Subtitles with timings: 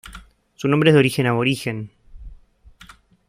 [0.55, 1.91] Su nombre es de origen aborigen.